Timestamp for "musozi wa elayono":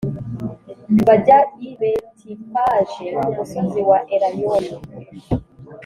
3.35-4.77